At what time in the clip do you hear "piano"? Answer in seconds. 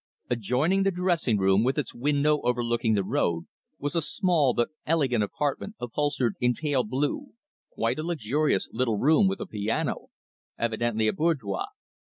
9.45-10.07